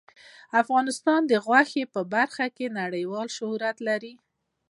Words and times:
افغانستان 0.61 1.21
د 1.31 1.33
غوښې 1.45 1.83
په 1.93 2.01
برخه 2.13 2.45
کې 2.55 2.75
نړیوال 2.81 3.27
شهرت 3.37 3.77
لري. 3.87 4.13